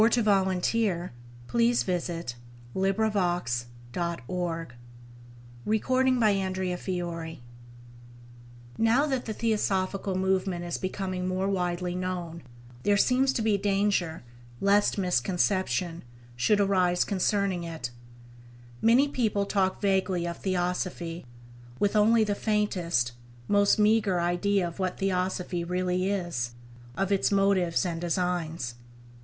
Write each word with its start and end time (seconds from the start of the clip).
W. 0.03 0.19
as 0.19 0.25
published 0.25 0.73
in 0.73 1.11
"Theosophical 1.45 1.93
Siftings" 1.93 2.35
Volume 2.73 3.61
2 3.93 4.01
1889 4.31 4.71
1890 5.61 7.43
Now 8.79 9.05
that 9.05 9.25
the 9.25 9.33
Theosophical 9.33 10.15
movement 10.17 10.65
is 10.65 10.79
becoming 10.79 11.27
more 11.27 11.47
widely 11.47 11.93
known, 11.93 12.41
there 12.81 12.97
seems 12.97 13.31
to 13.33 13.43
be 13.43 13.59
danger 13.59 14.23
lest 14.59 14.97
misconception 14.97 16.03
should 16.35 16.59
arise 16.59 17.03
concerning 17.03 17.63
it. 17.63 17.91
Many 18.81 19.07
people 19.07 19.45
talk 19.45 19.79
vaguely 19.81 20.25
of 20.25 20.37
Theosophy, 20.37 21.27
with 21.77 21.95
only 21.95 22.23
the 22.23 22.33
faintest, 22.33 23.11
most 23.47 23.77
meagre 23.77 24.19
idea 24.19 24.67
of 24.67 24.79
what 24.79 24.97
Theosophy 24.97 25.63
really 25.63 26.09
is, 26.09 26.55
of 26.97 27.11
its 27.11 27.31
motives 27.31 27.85
and 27.85 28.01
designs. 28.01 28.73